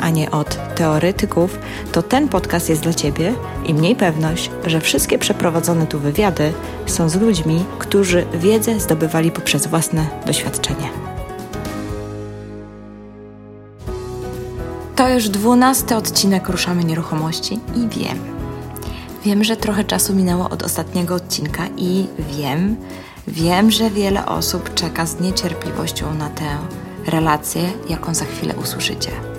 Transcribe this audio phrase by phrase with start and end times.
[0.00, 1.58] a nie od teoretyków,
[1.92, 3.34] to ten podcast jest dla Ciebie
[3.66, 6.52] i mniej pewność, że wszystkie przeprowadzone tu wywiady
[6.86, 10.90] są z ludźmi, którzy wiedzę zdobywali poprzez własne doświadczenie.
[14.96, 18.18] To już dwunasty odcinek Ruszamy Nieruchomości i wiem,
[19.24, 22.76] wiem, że trochę czasu minęło od ostatniego odcinka i wiem,
[23.28, 26.58] wiem, że wiele osób czeka z niecierpliwością na tę
[27.06, 29.29] relację, jaką za chwilę usłyszycie.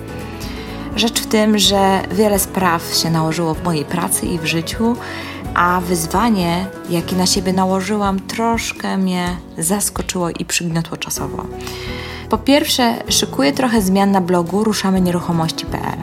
[0.96, 4.96] Rzecz w tym, że wiele spraw się nałożyło w mojej pracy i w życiu,
[5.54, 11.44] a wyzwanie, jakie na siebie nałożyłam, troszkę mnie zaskoczyło i przygniotło czasowo.
[12.30, 15.98] Po pierwsze, szykuję trochę zmian na blogu ruszamy-nieruchomości.pl.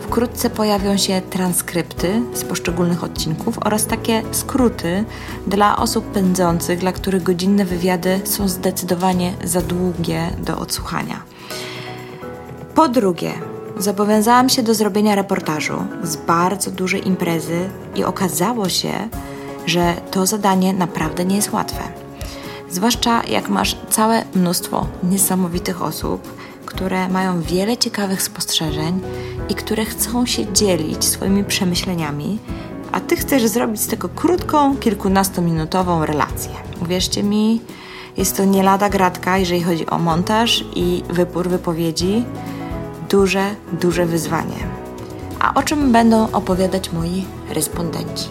[0.00, 5.04] Wkrótce pojawią się transkrypty z poszczególnych odcinków oraz takie skróty
[5.46, 11.22] dla osób pędzących, dla których godzinne wywiady są zdecydowanie za długie do odsłuchania.
[12.74, 13.32] Po drugie,
[13.82, 18.92] zobowiązałam się do zrobienia reportażu z bardzo dużej imprezy i okazało się,
[19.66, 21.82] że to zadanie naprawdę nie jest łatwe.
[22.70, 26.34] Zwłaszcza jak masz całe mnóstwo niesamowitych osób,
[26.66, 29.00] które mają wiele ciekawych spostrzeżeń
[29.48, 32.38] i które chcą się dzielić swoimi przemyśleniami,
[32.92, 36.50] a ty chcesz zrobić z tego krótką, kilkunastominutową relację.
[36.82, 37.60] Uwierzcie mi,
[38.16, 42.24] jest to nie lada gratka, jeżeli chodzi o montaż i wypór wypowiedzi.
[43.12, 44.56] Duże, duże wyzwanie.
[45.40, 48.28] A o czym będą opowiadać moi respondenci?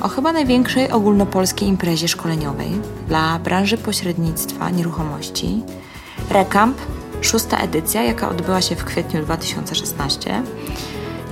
[0.00, 2.70] O chyba największej ogólnopolskiej imprezie szkoleniowej
[3.08, 5.62] dla branży pośrednictwa nieruchomości
[6.30, 6.78] Recamp
[7.20, 10.42] szósta edycja, jaka odbyła się w kwietniu 2016.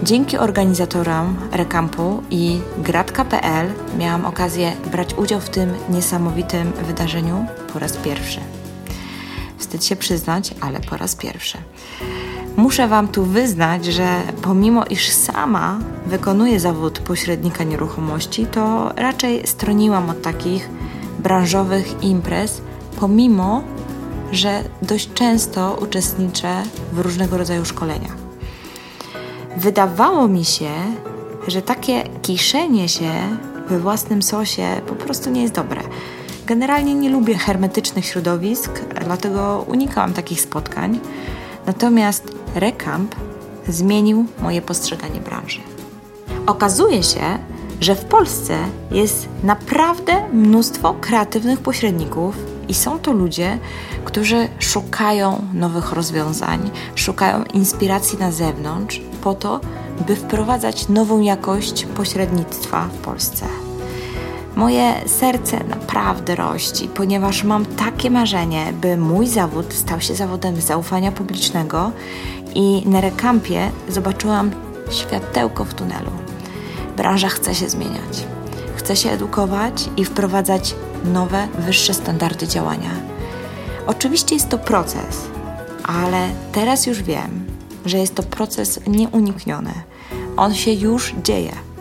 [0.02, 7.96] Dzięki organizatorom Recampu i Gratka.pl miałam okazję brać udział w tym niesamowitym wydarzeniu po raz
[7.96, 8.40] pierwszy.
[9.58, 11.58] Wstyd się przyznać, ale po raz pierwszy.
[12.56, 20.10] Muszę Wam tu wyznać, że pomimo iż sama wykonuję zawód pośrednika nieruchomości, to raczej stroniłam
[20.10, 20.68] od takich
[21.18, 22.62] branżowych imprez,
[23.00, 23.62] pomimo
[24.32, 26.62] że dość często uczestniczę
[26.92, 28.16] w różnego rodzaju szkoleniach.
[29.56, 30.70] Wydawało mi się,
[31.48, 33.10] że takie kiszenie się
[33.68, 35.80] we własnym sosie po prostu nie jest dobre.
[36.46, 41.00] Generalnie nie lubię hermetycznych środowisk, dlatego unikałam takich spotkań.
[41.66, 43.14] Natomiast Recamp
[43.68, 45.60] zmienił moje postrzeganie branży.
[46.46, 47.38] Okazuje się,
[47.80, 48.58] że w Polsce
[48.90, 52.36] jest naprawdę mnóstwo kreatywnych pośredników
[52.68, 53.58] i są to ludzie,
[54.04, 59.60] którzy szukają nowych rozwiązań, szukają inspiracji na zewnątrz po to,
[60.06, 63.63] by wprowadzać nową jakość pośrednictwa w Polsce.
[64.56, 71.12] Moje serce naprawdę rości, ponieważ mam takie marzenie, by mój zawód stał się zawodem zaufania
[71.12, 71.90] publicznego
[72.54, 74.50] i na rekampie zobaczyłam
[74.90, 76.10] światełko w tunelu.
[76.96, 78.26] Branża chce się zmieniać,
[78.76, 82.90] chce się edukować i wprowadzać nowe, wyższe standardy działania.
[83.86, 85.28] Oczywiście jest to proces,
[85.82, 87.44] ale teraz już wiem,
[87.86, 89.72] że jest to proces nieunikniony.
[90.36, 91.73] On się już dzieje.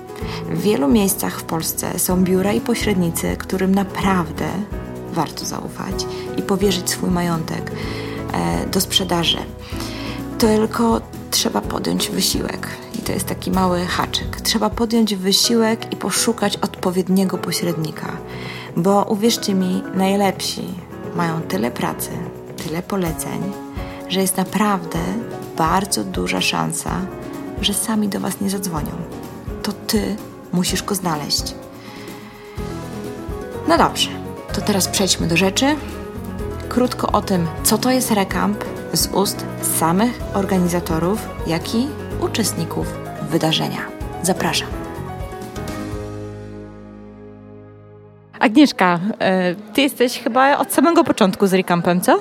[0.50, 4.45] W wielu miejscach w Polsce są biura i pośrednicy, którym naprawdę
[5.13, 6.06] warto zaufać
[6.38, 7.72] i powierzyć swój majątek
[8.33, 9.38] e, do sprzedaży.
[10.38, 11.01] Tylko
[11.31, 12.67] trzeba podjąć wysiłek.
[12.95, 14.41] I to jest taki mały haczyk.
[14.41, 18.17] Trzeba podjąć wysiłek i poszukać odpowiedniego pośrednika.
[18.78, 20.67] Bo uwierzcie mi, najlepsi
[21.16, 22.09] mają tyle pracy,
[22.63, 23.41] tyle poleceń,
[24.09, 25.00] że jest naprawdę
[25.57, 26.91] bardzo duża szansa,
[27.62, 28.91] że sami do Was nie zadzwonią.
[29.63, 30.16] To Ty
[30.53, 31.56] musisz go znaleźć.
[33.68, 34.10] No dobrze,
[34.54, 35.75] to teraz przejdźmy do rzeczy.
[36.69, 38.63] Krótko o tym, co to jest Recamp
[38.94, 39.45] z ust
[39.80, 41.88] samych organizatorów, jak i
[42.21, 42.88] uczestników
[43.30, 43.80] wydarzenia.
[44.24, 44.68] Zapraszam.
[48.39, 52.19] Agnieszka, e, ty jesteś chyba od samego początku z Recampem, co?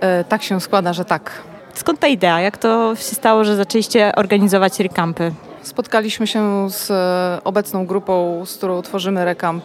[0.00, 1.42] E, tak się składa, że tak.
[1.74, 2.40] Skąd ta idea?
[2.40, 5.32] Jak to się stało, że zaczęliście organizować Recampy?
[5.62, 9.64] Spotkaliśmy się z e, obecną grupą, z którą tworzymy Recamp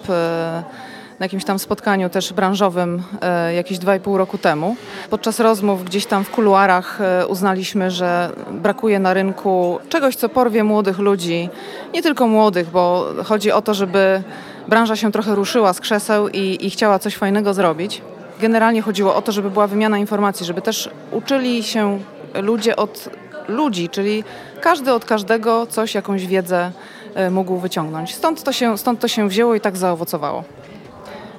[1.19, 4.75] na jakimś tam spotkaniu też branżowym e, jakieś 2,5 roku temu.
[5.09, 10.63] Podczas rozmów gdzieś tam w kuluarach e, uznaliśmy, że brakuje na rynku czegoś, co porwie
[10.63, 11.49] młodych ludzi.
[11.93, 14.23] Nie tylko młodych, bo chodzi o to, żeby
[14.67, 18.01] branża się trochę ruszyła z krzeseł i, i chciała coś fajnego zrobić.
[18.41, 21.99] Generalnie chodziło o to, żeby była wymiana informacji, żeby też uczyli się
[22.33, 23.09] ludzie od
[23.47, 24.23] ludzi, czyli
[24.61, 26.71] każdy od każdego coś, jakąś wiedzę
[27.15, 28.15] e, mógł wyciągnąć.
[28.15, 30.43] Stąd to się, stąd to się wzięło i tak zaowocowało.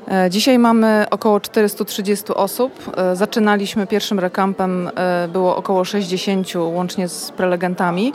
[0.08, 2.72] E, Dzisiaj mamy około 430 osób.
[2.96, 4.90] E, Zaczynaliśmy pierwszym rekampem,
[5.32, 8.12] było około 60 łącznie z prelegentami.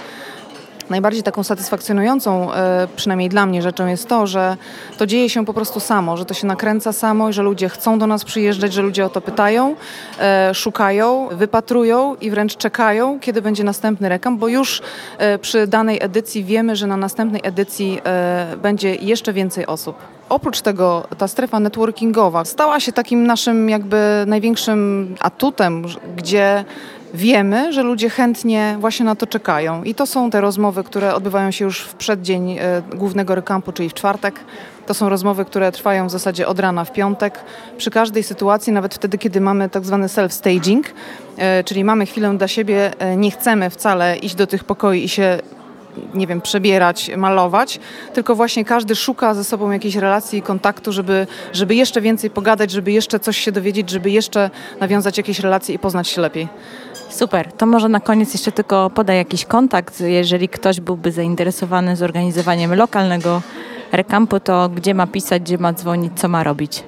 [0.89, 4.57] Najbardziej taką satysfakcjonującą, e, przynajmniej dla mnie, rzeczą jest to, że
[4.97, 7.99] to dzieje się po prostu samo, że to się nakręca samo i że ludzie chcą
[7.99, 9.75] do nas przyjeżdżać, że ludzie o to pytają,
[10.19, 14.81] e, szukają, wypatrują i wręcz czekają, kiedy będzie następny rekam, bo już
[15.17, 18.01] e, przy danej edycji wiemy, że na następnej edycji
[18.61, 19.95] będzie jeszcze więcej osób.
[20.29, 25.85] Oprócz tego ta strefa networkingowa stała się takim naszym jakby największym atutem,
[26.17, 26.65] gdzie
[27.13, 29.83] wiemy, że ludzie chętnie właśnie na to czekają.
[29.83, 33.89] I to są te rozmowy, które odbywają się już w przeddzień e, głównego rekampu, czyli
[33.89, 34.39] w czwartek.
[34.85, 37.39] To są rozmowy, które trwają w zasadzie od rana w piątek.
[37.77, 40.83] Przy każdej sytuacji, nawet wtedy, kiedy mamy tak zwany self-staging,
[41.37, 45.09] e, czyli mamy chwilę dla siebie, e, nie chcemy wcale iść do tych pokoi i
[45.09, 45.39] się
[46.13, 47.79] nie wiem, przebierać, malować,
[48.13, 52.71] tylko właśnie każdy szuka ze sobą jakiejś relacji i kontaktu, żeby, żeby jeszcze więcej pogadać,
[52.71, 54.49] żeby jeszcze coś się dowiedzieć, żeby jeszcze
[54.79, 56.47] nawiązać jakieś relacje i poznać się lepiej.
[57.13, 57.51] Super.
[57.51, 63.41] To może na koniec jeszcze tylko podaj jakiś kontakt, jeżeli ktoś byłby zainteresowany zorganizowaniem lokalnego
[63.91, 66.83] rekampu, to gdzie ma pisać, gdzie ma dzwonić, co ma robić?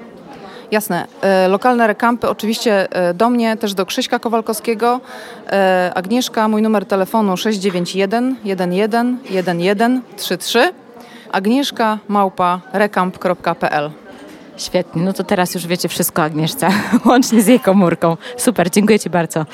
[0.72, 1.08] Jasne.
[1.22, 5.02] E, lokalne rekampy oczywiście e, do mnie, też do Krzyśka Kowalkowskiego.
[5.48, 9.00] E, Agnieszka, mój numer telefonu 691 11
[9.30, 10.74] 11 33.
[11.32, 14.05] Agnieszka małpa rekamp.pl
[14.58, 16.70] Świetnie, no to teraz już wiecie wszystko Agnieszce,
[17.06, 18.18] łącznie z jej komórką.
[18.38, 19.46] Super, dziękuję Ci bardzo.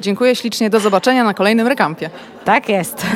[0.00, 2.10] Dziękuję ślicznie, do zobaczenia na kolejnym rekampie.
[2.44, 3.06] Tak jest.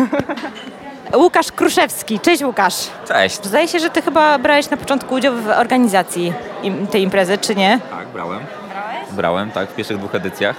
[1.17, 2.21] Łukasz Kruszewski.
[2.21, 2.75] Cześć Łukasz.
[3.09, 3.45] Cześć.
[3.45, 6.33] Zdaje się, że Ty chyba brałeś na początku udział w organizacji
[6.63, 7.79] im- tej imprezy, czy nie?
[7.91, 8.41] Tak, brałem.
[9.13, 10.57] Brałem, tak, w pierwszych dwóch edycjach.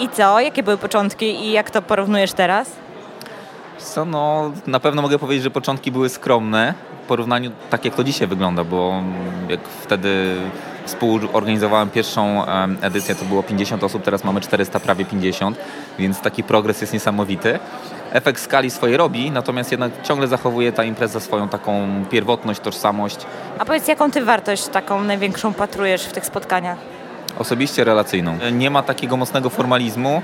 [0.00, 0.40] I co?
[0.40, 2.70] Jakie były początki i jak to porównujesz teraz?
[3.78, 6.74] Co, no, na pewno mogę powiedzieć, że początki były skromne
[7.10, 9.02] porównaniu tak, jak to dzisiaj wygląda, bo
[9.48, 10.36] jak wtedy
[10.84, 12.46] współorganizowałem pierwszą
[12.80, 15.58] edycję, to było 50 osób, teraz mamy 400, prawie 50,
[15.98, 17.58] więc taki progres jest niesamowity.
[18.12, 23.26] Efekt skali swoje robi, natomiast jednak ciągle zachowuje ta impreza swoją taką pierwotność, tożsamość,
[23.58, 26.99] A powiedz, jaką Ty wartość taką największą patrujesz w tych spotkaniach?
[27.38, 28.38] Osobiście relacyjną.
[28.52, 30.22] Nie ma takiego mocnego formalizmu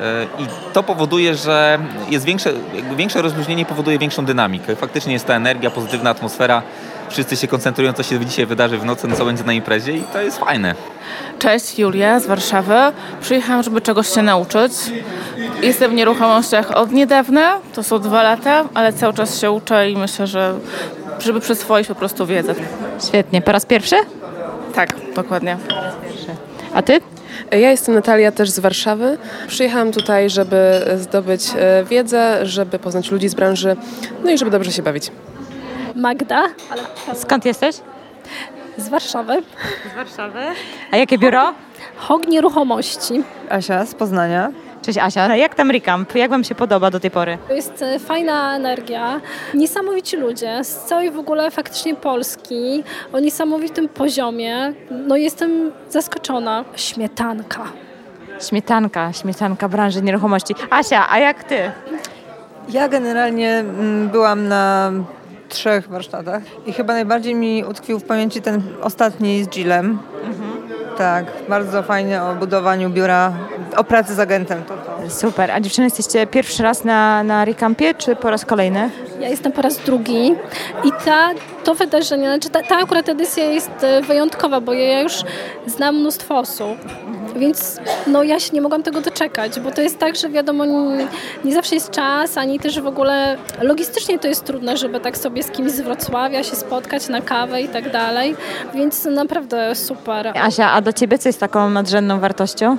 [0.00, 1.78] e, i to powoduje, że
[2.10, 4.76] jest większe, jakby większe rozluźnienie powoduje większą dynamikę.
[4.76, 6.62] Faktycznie jest ta energia, pozytywna atmosfera.
[7.08, 10.20] Wszyscy się koncentrują, co się dzisiaj wydarzy w nocy, co będzie na imprezie i to
[10.22, 10.74] jest fajne.
[11.38, 12.74] Cześć, Julia z Warszawy.
[13.20, 14.72] Przyjechałam, żeby czegoś się nauczyć.
[15.62, 19.96] Jestem w nieruchomościach od niedawna, to są dwa lata, ale cały czas się uczę i
[19.96, 20.54] myślę, że
[21.20, 22.54] żeby przyswoić po prostu wiedzę.
[23.08, 23.42] Świetnie.
[23.42, 23.96] Po raz pierwszy?
[24.74, 25.56] Tak, dokładnie.
[26.78, 27.00] A Ty?
[27.50, 29.18] Ja jestem Natalia, też z Warszawy.
[29.48, 33.76] Przyjechałam tutaj, żeby zdobyć e, wiedzę, żeby poznać ludzi z branży,
[34.24, 35.10] no i żeby dobrze się bawić.
[35.94, 36.44] Magda
[37.14, 37.76] Skąd jesteś?
[38.76, 39.42] z Warszawy.
[39.92, 40.38] Z Warszawy.
[40.90, 41.52] A jakie biuro?
[41.96, 43.22] Hog Nieruchomości.
[43.50, 44.50] Asia z Poznania.
[44.88, 45.36] Cześć Asia.
[45.36, 46.14] Jak tam Recamp?
[46.14, 47.38] Jak Wam się podoba do tej pory?
[47.48, 49.20] To jest e, fajna energia,
[49.54, 54.72] niesamowici ludzie z całej w ogóle faktycznie Polski, o niesamowitym poziomie.
[54.90, 56.64] No jestem zaskoczona.
[56.76, 57.64] Śmietanka.
[58.48, 60.54] Śmietanka, śmietanka branży nieruchomości.
[60.70, 61.70] Asia, a jak Ty?
[62.68, 64.92] Ja generalnie mm, byłam na
[65.48, 69.98] trzech warsztatach i chyba najbardziej mi utkwił w pamięci ten ostatni z Gillem.
[70.98, 73.32] Tak, bardzo fajny o budowaniu biura,
[73.76, 74.64] o pracy z agentem.
[74.64, 75.10] To, to.
[75.10, 75.50] Super.
[75.50, 78.90] A dziewczyny jesteście pierwszy raz na, na Recampie, czy po raz kolejny?
[79.20, 80.34] Ja jestem po raz drugi
[80.84, 81.30] i ta,
[81.64, 85.12] to wydarzenie, znaczy ta, ta akurat edycja jest e, wyjątkowa, bo ja już
[85.66, 86.78] znam mnóstwo osób.
[87.36, 91.06] Więc no ja się nie mogłam tego doczekać, bo to jest tak, że wiadomo, nie,
[91.44, 95.42] nie zawsze jest czas, ani też w ogóle logistycznie to jest trudne, żeby tak sobie
[95.42, 98.36] z kimś z Wrocławia się spotkać na kawę i tak dalej.
[98.74, 100.32] Więc naprawdę super.
[100.38, 102.76] Asia, a dla Ciebie co jest taką nadrzędną wartością?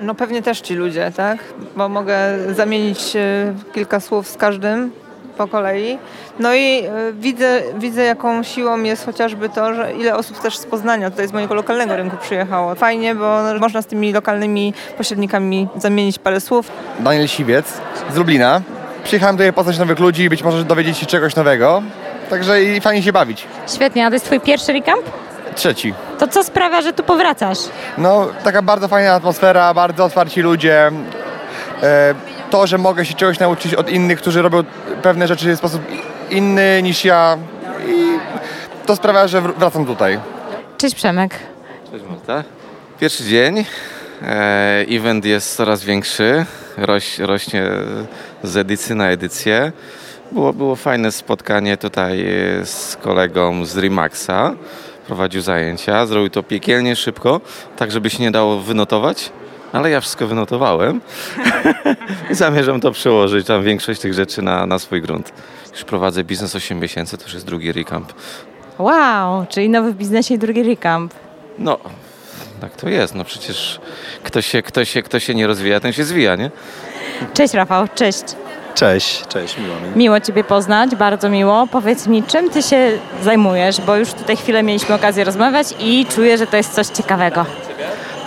[0.00, 1.38] No pewnie też ci ludzie, tak?
[1.76, 2.16] Bo mogę
[2.54, 4.90] zamienić e, kilka słów z każdym
[5.38, 5.98] po kolei.
[6.38, 10.66] No i e, widzę, widzę jaką siłą jest chociażby to, że ile osób też z
[10.66, 12.74] Poznania, tutaj z mojego lokalnego rynku przyjechało.
[12.74, 16.70] Fajnie, bo można z tymi lokalnymi pośrednikami zamienić parę słów.
[16.98, 17.80] Daniel Siwiec
[18.12, 18.60] z Lublina.
[19.04, 21.82] Przyjechałem tutaj poznać nowych ludzi i być może dowiedzieć się czegoś nowego.
[22.30, 23.46] Także i fajnie się bawić.
[23.74, 25.02] Świetnie, a to jest Twój pierwszy Recamp?
[25.54, 25.94] Trzeci.
[26.18, 27.58] To co sprawia, że tu powracasz?
[27.98, 30.90] No, taka bardzo fajna atmosfera, bardzo otwarci ludzie.
[31.82, 32.14] E,
[32.50, 34.64] to, że mogę się czegoś nauczyć od innych, którzy robią
[35.02, 35.82] pewne rzeczy w sposób
[36.30, 37.38] inny niż ja
[37.88, 38.18] i
[38.86, 40.18] to sprawia, że wr- wracam tutaj.
[40.78, 41.34] Cześć Przemek.
[41.92, 42.44] Cześć Marta.
[43.00, 43.64] Pierwszy dzień.
[44.22, 46.46] E, event jest coraz większy.
[46.76, 47.62] Roś, rośnie
[48.42, 49.72] z edycji na edycję.
[50.32, 52.24] Było, było fajne spotkanie tutaj
[52.64, 54.30] z kolegą z Remaxa.
[55.06, 56.06] Prowadził zajęcia.
[56.06, 57.40] Zrobił to piekielnie szybko,
[57.76, 59.32] tak żeby się nie dało wynotować.
[59.72, 61.00] Ale ja wszystko wynotowałem
[62.30, 65.32] i zamierzam to przełożyć, tam większość tych rzeczy na, na swój grunt.
[65.72, 68.12] Już prowadzę biznes 8 miesięcy, to już jest drugi recamp.
[68.78, 71.14] Wow, czyli nowy w biznesie i drugi recamp.
[71.58, 71.78] No,
[72.60, 73.14] tak to jest.
[73.14, 73.80] No przecież
[74.22, 76.50] kto się, kto się, kto się nie rozwija, ten się zwija, nie?
[77.34, 78.24] Cześć Rafał, cześć.
[78.74, 79.96] Cześć, cześć, miło mi.
[79.96, 81.66] Miło Ciebie poznać, bardzo miło.
[81.66, 82.90] Powiedz mi, czym Ty się
[83.22, 87.46] zajmujesz, bo już tutaj chwilę mieliśmy okazję rozmawiać i czuję, że to jest coś ciekawego.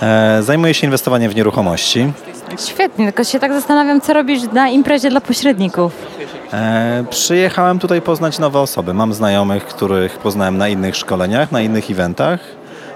[0.01, 2.13] E, zajmuję się inwestowaniem w nieruchomości.
[2.67, 5.93] Świetnie, tylko się tak zastanawiam, co robisz na imprezie dla pośredników.
[6.53, 8.93] E, przyjechałem tutaj poznać nowe osoby.
[8.93, 12.39] Mam znajomych, których poznałem na innych szkoleniach, na innych eventach.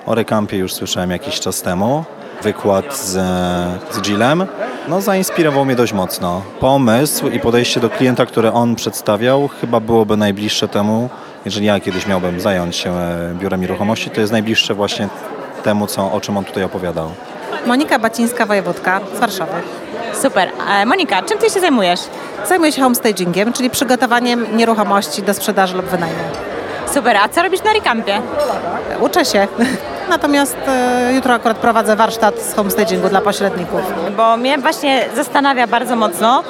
[0.05, 2.03] O Recampie już słyszałem jakiś czas temu.
[2.43, 3.11] Wykład z,
[3.91, 4.45] z Gillem.
[4.87, 6.41] No, zainspirował mnie dość mocno.
[6.59, 11.09] Pomysł i podejście do klienta, które on przedstawiał, chyba byłoby najbliższe temu,
[11.45, 15.09] jeżeli ja kiedyś miałbym zająć się e, biurem nieruchomości, to jest najbliższe właśnie
[15.63, 17.09] temu, co, o czym on tutaj opowiadał.
[17.65, 19.53] Monika Bacińska, wojewódka z Warszawy.
[20.21, 20.49] Super.
[20.69, 21.99] E, Monika, czym Ty się zajmujesz?
[22.47, 26.50] Zajmuję się homestagingiem, czyli przygotowaniem nieruchomości do sprzedaży lub wynajmu.
[26.93, 28.21] Super, a co robisz na recampie?
[28.99, 29.47] Uczę się.
[30.09, 33.81] Natomiast e, jutro akurat prowadzę warsztat z homestagingu dla pośredników.
[34.17, 36.43] Bo mnie właśnie zastanawia bardzo mocno,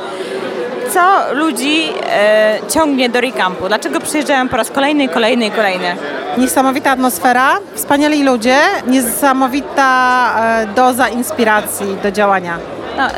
[0.94, 3.68] co ludzi e, ciągnie do recampu.
[3.68, 5.96] Dlaczego przyjeżdżają po raz kolejny, i kolejny i kolejny?
[6.38, 8.58] Niesamowita atmosfera, wspaniali ludzie,
[8.88, 12.58] niesamowita e, doza inspiracji do działania.
[12.98, 13.12] No, e,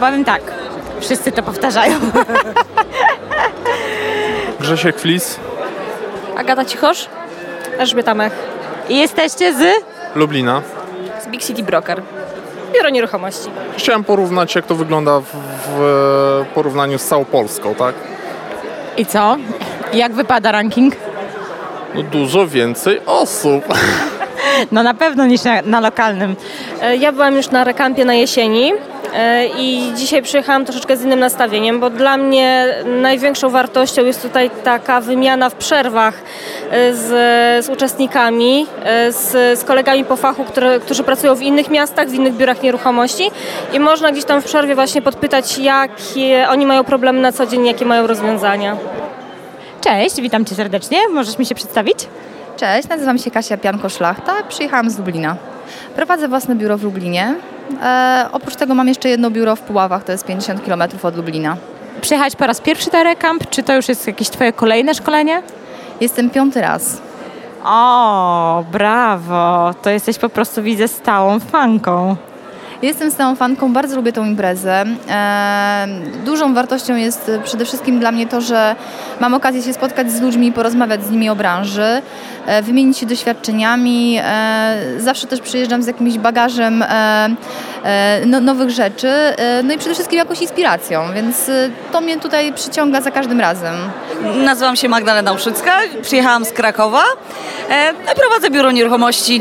[0.00, 0.42] powiem tak,
[1.00, 1.94] wszyscy to powtarzają.
[4.60, 5.38] Grzesiek Flis,
[6.36, 7.08] Agata Cichosz?
[7.78, 8.32] Elżbieta Mech.
[8.88, 9.64] I jesteście z?
[10.14, 10.62] Lublina.
[11.24, 12.02] Z Big City Broker.
[12.74, 13.50] Biuro Nieruchomości.
[13.76, 15.24] Chciałem porównać, jak to wygląda w,
[15.68, 17.94] w porównaniu z całą Polską, tak?
[18.96, 19.36] I co?
[19.92, 20.94] Jak wypada ranking?
[21.94, 23.64] No dużo więcej osób.
[24.72, 26.36] No na pewno niż na, na lokalnym.
[26.82, 28.72] E, Ja byłam już na rekampie na jesieni
[29.58, 35.00] i dzisiaj przyjechałam troszeczkę z innym nastawieniem, bo dla mnie największą wartością jest tutaj taka
[35.00, 36.14] wymiana w przerwach
[36.70, 37.06] e, z,
[37.64, 42.14] z uczestnikami, e, z, z kolegami po fachu, które, którzy pracują w innych miastach, w
[42.14, 43.30] innych biurach nieruchomości
[43.72, 47.66] i można gdzieś tam w przerwie właśnie podpytać, jakie oni mają problemy na co dzień,
[47.66, 48.76] jakie mają rozwiązania.
[49.80, 51.08] Cześć, witam Cię serdecznie.
[51.08, 51.98] Możesz mi się przedstawić?
[52.56, 55.36] Cześć, nazywam się Kasia Pianko-Szlachta, przyjechałam z Lublina.
[55.96, 57.34] Prowadzę własne biuro w Lublinie.
[57.82, 61.56] E, oprócz tego mam jeszcze jedno biuro w Puławach, to jest 50 km od Lublina.
[62.00, 65.42] Przyjechać po raz pierwszy na recamp, czy to już jest jakieś Twoje kolejne szkolenie?
[66.00, 67.02] Jestem piąty raz.
[67.64, 69.74] O, brawo!
[69.82, 72.16] To jesteś po prostu, widzę, stałą fanką.
[72.82, 74.84] Jestem stałą fanką, bardzo lubię tą imprezę.
[75.10, 75.86] E,
[76.24, 78.76] dużą wartością jest przede wszystkim dla mnie to, że
[79.20, 82.02] mam okazję się spotkać z ludźmi, porozmawiać z nimi o branży,
[82.46, 84.18] e, wymienić się doświadczeniami.
[84.22, 86.84] E, zawsze też przyjeżdżam z jakimś bagażem
[88.26, 92.52] no, nowych rzeczy, e, no i przede wszystkim jakąś inspiracją, więc e, to mnie tutaj
[92.52, 93.74] przyciąga za każdym razem.
[94.36, 97.02] Nazywam się Magdalena Uszycka, przyjechałam z Krakowa.
[97.70, 99.40] E, no prowadzę biuro nieruchomości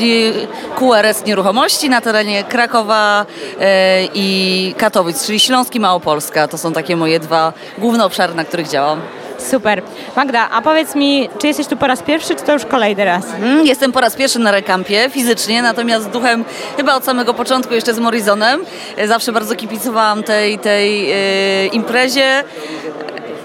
[0.75, 3.25] QRS Nieruchomości na terenie Krakowa
[3.59, 6.47] e, i Katowic, czyli Śląski Małopolska.
[6.47, 9.01] To są takie moje dwa główne obszary, na których działam.
[9.37, 9.81] Super.
[10.15, 13.25] Magda, a powiedz mi, czy jesteś tu po raz pierwszy, czy to już kolejny raz?
[13.41, 16.45] Mm, Jestem po raz pierwszy na rekampie fizycznie, natomiast duchem
[16.77, 18.65] chyba od samego początku jeszcze z Morizonem.
[18.97, 22.43] E, Zawsze bardzo kibicowałam tej, tej e, imprezie.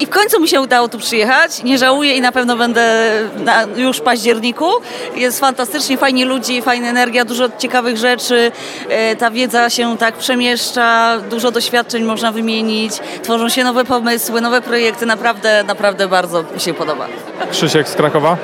[0.00, 1.62] I w końcu mi się udało tu przyjechać.
[1.62, 4.66] Nie żałuję i na pewno będę na, już w październiku.
[5.14, 8.52] Jest fantastycznie, fajni ludzie, fajna energia, dużo ciekawych rzeczy.
[8.88, 12.92] E, Ta wiedza się tak przemieszcza, dużo doświadczeń można wymienić.
[13.22, 15.06] Tworzą się nowe pomysły, nowe projekty.
[15.06, 17.06] Naprawdę, naprawdę bardzo mi się podoba.
[17.50, 18.36] Krzysiek z Krakowa.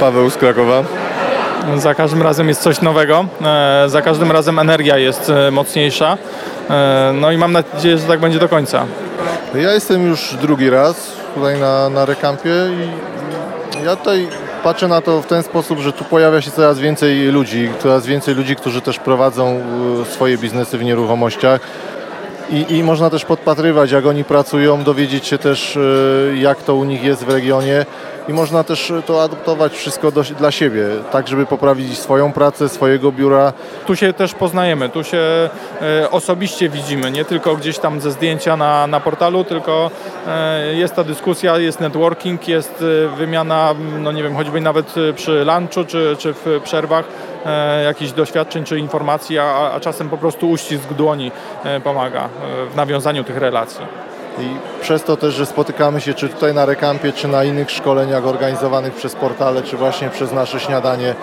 [0.00, 0.82] Paweł z Krakowa.
[1.76, 3.26] Za każdym razem jest coś nowego.
[3.44, 6.18] E, za każdym razem energia jest e, mocniejsza.
[7.14, 8.86] No i mam nadzieję, że tak będzie do końca.
[9.62, 14.28] Ja jestem już drugi raz tutaj na, na rekampie i ja tutaj
[14.62, 18.34] patrzę na to w ten sposób, że tu pojawia się coraz więcej ludzi, coraz więcej
[18.34, 19.60] ludzi, którzy też prowadzą
[20.02, 21.60] e, swoje biznesy w nieruchomościach.
[22.50, 25.80] I, I można też podpatrywać, jak oni pracują, dowiedzieć się też, e,
[26.36, 27.86] jak to u nich jest w regionie
[28.28, 33.12] i można też to adaptować wszystko do, dla siebie, tak żeby poprawić swoją pracę, swojego
[33.12, 33.52] biura.
[33.86, 35.18] Tu się też poznajemy, tu się
[35.82, 39.90] e, osobiście widzimy, nie tylko gdzieś tam ze zdjęcia na, na portalu, tylko
[40.28, 45.12] e, jest ta dyskusja, jest networking, jest e, wymiana, no nie wiem, choćby nawet e,
[45.12, 47.04] przy lunchu czy, czy w przerwach
[47.84, 51.32] jakichś doświadczeń czy informacji, a, a czasem po prostu uścisk dłoni
[51.64, 53.86] e, pomaga e, w nawiązaniu tych relacji.
[54.38, 58.26] I przez to też, że spotykamy się czy tutaj na rekampie, czy na innych szkoleniach
[58.26, 61.14] organizowanych przez portale, czy właśnie przez nasze śniadanie,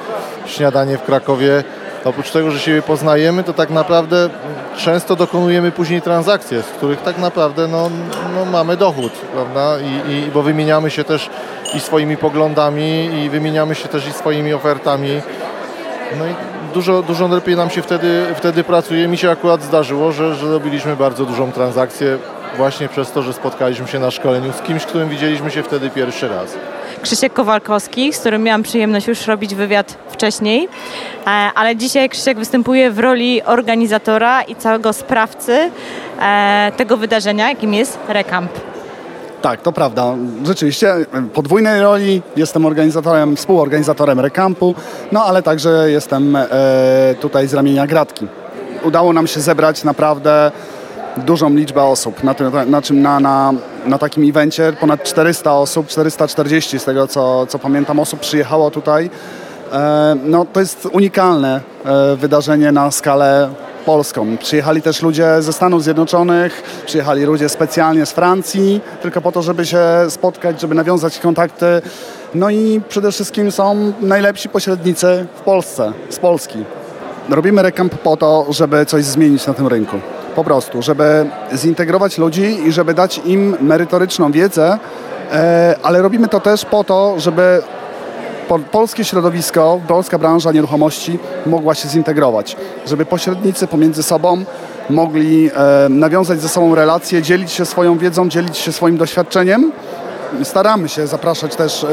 [0.46, 1.64] śniadanie w Krakowie,
[2.06, 4.30] oprócz tego, że siebie poznajemy, to tak naprawdę
[4.78, 7.90] często dokonujemy później transakcje, z których tak naprawdę no,
[8.36, 9.78] no mamy dochód, prawda?
[9.80, 11.30] I, i, bo wymieniamy się też
[11.74, 15.22] i swoimi poglądami, i wymieniamy się też i swoimi ofertami.
[16.20, 16.34] No i
[16.74, 19.08] dużo, dużo lepiej nam się wtedy, wtedy pracuje.
[19.08, 22.18] Mi się akurat zdarzyło, że, że robiliśmy bardzo dużą transakcję
[22.58, 26.28] właśnie przez to, że spotkaliśmy się na szkoleniu z kimś, którym widzieliśmy się wtedy pierwszy
[26.28, 26.58] raz.
[27.02, 30.70] Krzysiek Kowalkowski, z którym miałam przyjemność już robić wywiad wcześniej,
[31.26, 35.72] e, ale dzisiaj Krzysiek występuje w roli organizatora i całego sprawcy
[36.22, 38.71] e, tego wydarzenia, jakim jest Recamp.
[39.42, 40.16] Tak, to prawda.
[40.44, 40.96] Rzeczywiście
[41.34, 44.76] podwójnej roli jestem organizatorem, współorganizatorem Recampu,
[45.12, 46.48] no ale także jestem e,
[47.20, 48.28] tutaj z ramienia Gratki.
[48.84, 50.52] Udało nam się zebrać naprawdę
[51.18, 53.54] dużą liczbę osób na, tym, na, czym, na, na,
[53.86, 54.74] na takim evencie.
[54.80, 59.10] Ponad 400 osób, 440 z tego co, co pamiętam osób przyjechało tutaj.
[59.74, 63.50] E, no, to jest unikalne e, wydarzenie na skalę
[63.82, 64.38] polską.
[64.38, 69.66] Przyjechali też ludzie ze Stanów Zjednoczonych, przyjechali ludzie specjalnie z Francji, tylko po to, żeby
[69.66, 71.82] się spotkać, żeby nawiązać kontakty.
[72.36, 76.64] No i przede wszystkim są najlepsi pośrednicy w Polsce, z Polski.
[77.30, 79.98] Robimy rekamp po to, żeby coś zmienić na tym rynku.
[80.36, 84.80] Po prostu, żeby zintegrować ludzi i żeby dać im merytoryczną wiedzę,
[85.32, 87.62] e, ale robimy to też po to, żeby
[88.52, 92.56] po- polskie środowisko, polska branża nieruchomości mogła się zintegrować,
[92.86, 94.44] żeby pośrednicy pomiędzy sobą
[94.90, 99.72] mogli e, nawiązać ze sobą relacje, dzielić się swoją wiedzą, dzielić się swoim doświadczeniem.
[100.44, 101.88] Staramy się zapraszać też e,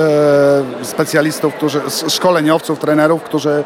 [0.82, 3.64] specjalistów, którzy, szkoleniowców, trenerów, którzy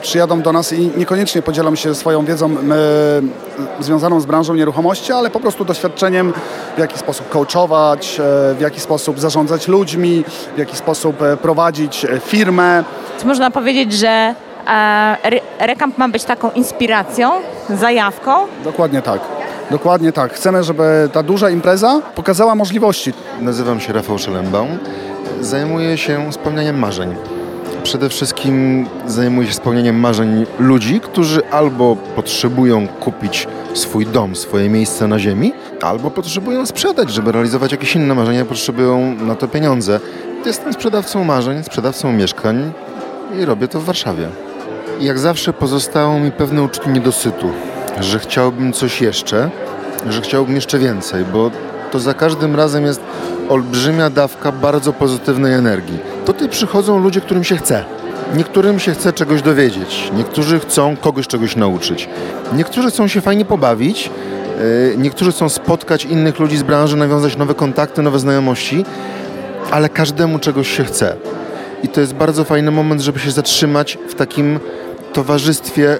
[0.00, 2.56] przyjadą do nas i niekoniecznie podzielą się swoją wiedzą e,
[3.80, 6.32] związaną z branżą nieruchomości, ale po prostu doświadczeniem,
[6.76, 12.04] w jaki sposób coachować, e, w jaki sposób zarządzać ludźmi, w jaki sposób e, prowadzić
[12.04, 12.84] e, firmę.
[13.20, 17.30] Czy można powiedzieć, że e, Re- Recamp ma być taką inspiracją,
[17.70, 18.32] zajawką?
[18.64, 19.20] Dokładnie tak.
[19.70, 20.32] Dokładnie tak.
[20.32, 23.12] Chcemy, żeby ta duża impreza pokazała możliwości.
[23.40, 24.78] Nazywam się Rafał Szelembaum.
[25.40, 27.14] Zajmuję się spełnianiem marzeń.
[27.86, 35.08] Przede wszystkim zajmuję się spełnianiem marzeń ludzi, którzy albo potrzebują kupić swój dom, swoje miejsce
[35.08, 40.00] na ziemi, albo potrzebują sprzedać, żeby realizować jakieś inne marzenia, potrzebują na to pieniądze.
[40.46, 42.72] Jestem sprzedawcą marzeń, sprzedawcą mieszkań
[43.40, 44.28] i robię to w Warszawie.
[45.00, 47.50] Jak zawsze pozostało mi pewne uczucie niedosytu,
[48.00, 49.50] że chciałbym coś jeszcze,
[50.08, 51.50] że chciałbym jeszcze więcej, bo
[51.96, 53.00] to za każdym razem jest
[53.48, 55.98] olbrzymia dawka bardzo pozytywnej energii.
[56.26, 57.84] Tutaj przychodzą ludzie, którym się chce.
[58.34, 62.08] Niektórym się chce czegoś dowiedzieć, niektórzy chcą kogoś czegoś nauczyć,
[62.52, 64.10] niektórzy chcą się fajnie pobawić,
[64.58, 68.84] yy, niektórzy chcą spotkać innych ludzi z branży, nawiązać nowe kontakty, nowe znajomości,
[69.70, 71.16] ale każdemu czegoś się chce.
[71.82, 74.60] I to jest bardzo fajny moment, żeby się zatrzymać w takim
[75.12, 75.98] towarzystwie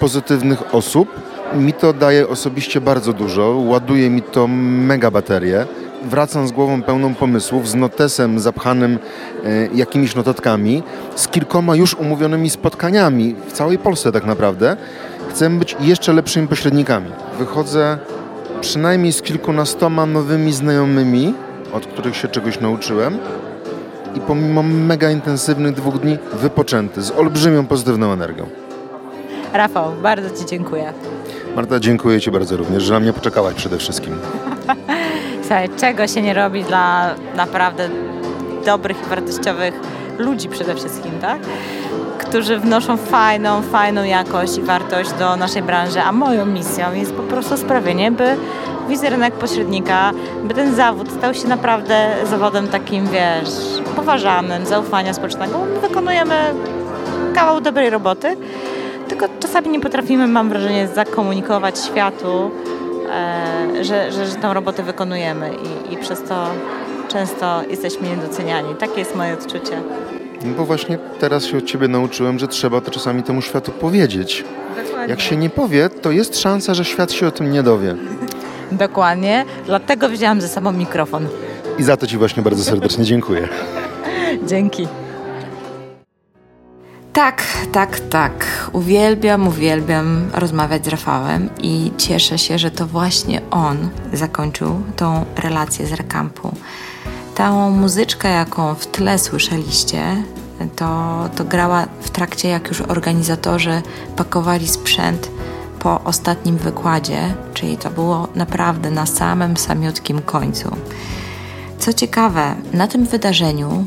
[0.00, 1.08] pozytywnych osób.
[1.56, 5.66] Mi to daje osobiście bardzo dużo, ładuje mi to mega baterię.
[6.04, 8.98] Wracam z głową pełną pomysłów, z notesem zapchanym
[9.44, 10.82] e, jakimiś notatkami,
[11.16, 14.76] z kilkoma już umówionymi spotkaniami w całej Polsce tak naprawdę.
[15.30, 17.10] Chcę być jeszcze lepszymi pośrednikami.
[17.38, 17.98] Wychodzę
[18.60, 21.34] przynajmniej z kilkunastoma nowymi znajomymi,
[21.72, 23.18] od których się czegoś nauczyłem
[24.14, 28.46] i pomimo mega intensywnych dwóch dni wypoczęty, z olbrzymią pozytywną energią.
[29.52, 30.92] Rafał, bardzo Ci dziękuję.
[31.56, 34.14] Marta, dziękuję Ci bardzo również, że na mnie poczekałaś przede wszystkim.
[35.42, 37.88] Słuchaj, czego się nie robi dla naprawdę
[38.64, 39.74] dobrych i wartościowych
[40.18, 41.38] ludzi przede wszystkim, tak?
[42.18, 47.22] Którzy wnoszą fajną, fajną jakość i wartość do naszej branży, a moją misją jest po
[47.22, 48.36] prostu sprawienie, by
[48.88, 50.12] wizerunek pośrednika,
[50.44, 53.50] by ten zawód stał się naprawdę zawodem takim, wiesz,
[53.96, 55.58] poważanym, zaufania społecznego.
[55.74, 56.34] My wykonujemy
[57.34, 58.36] kawał dobrej roboty,
[59.12, 62.50] tylko czasami nie potrafimy, mam wrażenie, zakomunikować światu,
[63.10, 65.50] e, że, że, że tę robotę wykonujemy
[65.90, 66.46] i, i przez to
[67.08, 68.74] często jesteśmy niedoceniani.
[68.74, 69.82] Takie jest moje odczucie.
[70.44, 74.44] No bo właśnie teraz się od Ciebie nauczyłem, że trzeba to czasami temu światu powiedzieć.
[74.84, 75.10] Dokładnie.
[75.10, 77.96] Jak się nie powie, to jest szansa, że świat się o tym nie dowie.
[78.72, 81.26] Dokładnie, dlatego wzięłam ze sobą mikrofon.
[81.78, 83.48] I za to Ci właśnie bardzo serdecznie dziękuję.
[84.46, 84.88] Dzięki.
[87.12, 88.70] Tak, tak, tak.
[88.72, 95.86] Uwielbiam, uwielbiam rozmawiać z Rafałem i cieszę się, że to właśnie on zakończył tą relację
[95.86, 96.54] z Rekampu.
[97.34, 100.02] Tą muzyczkę, jaką w tle słyszeliście,
[100.76, 103.82] to, to grała w trakcie, jak już organizatorzy
[104.16, 105.30] pakowali sprzęt
[105.78, 110.76] po ostatnim wykładzie, czyli to było naprawdę na samym samiutkim końcu.
[111.78, 113.86] Co ciekawe, na tym wydarzeniu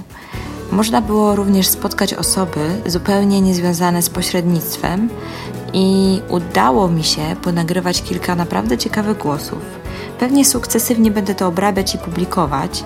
[0.72, 5.10] można było również spotkać osoby zupełnie niezwiązane z pośrednictwem
[5.74, 9.60] i udało mi się ponagrywać kilka naprawdę ciekawych głosów.
[10.20, 12.84] Pewnie sukcesywnie będę to obrabiać i publikować,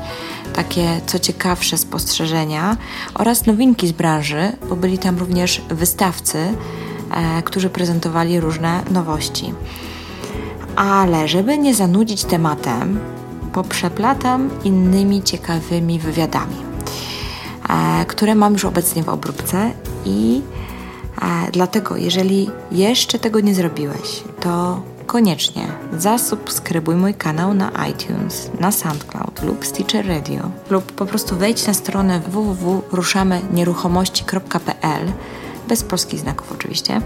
[0.54, 2.78] takie co ciekawsze spostrzeżenia
[3.14, 6.38] oraz nowinki z branży, bo byli tam również wystawcy,
[7.12, 9.54] e, którzy prezentowali różne nowości.
[10.76, 13.00] Ale żeby nie zanudzić tematem,
[13.54, 16.69] poprzeplatam innymi ciekawymi wywiadami
[18.08, 19.72] które mam już obecnie w obróbce
[20.06, 20.42] i
[21.22, 28.72] e, dlatego, jeżeli jeszcze tego nie zrobiłeś, to koniecznie zasubskrybuj mój kanał na iTunes, na
[28.72, 35.12] SoundCloud lub Stitcher Radio lub po prostu wejdź na stronę www.ruszamynieruchomości.pl
[35.68, 37.02] bez polskich znaków oczywiście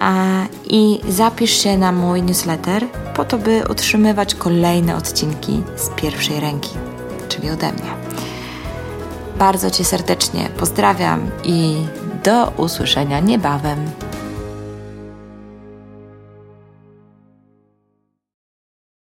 [0.00, 6.40] e, i zapisz się na mój newsletter po to, by otrzymywać kolejne odcinki z pierwszej
[6.40, 6.70] ręki,
[7.28, 7.92] czyli ode mnie.
[9.42, 11.76] Bardzo Cię serdecznie pozdrawiam i
[12.24, 13.90] do usłyszenia niebawem.